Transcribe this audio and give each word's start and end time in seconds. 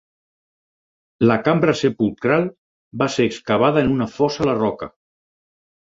La 1.31 1.35
cambra 1.49 1.75
sepulcral 1.83 2.49
va 3.05 3.11
ser 3.19 3.31
excavada 3.33 3.87
en 3.87 3.97
una 4.01 4.13
fossa 4.19 4.47
a 4.47 4.53
la 4.53 4.61
roca. 4.67 4.93